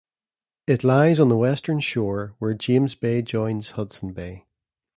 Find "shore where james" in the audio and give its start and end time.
1.79-2.95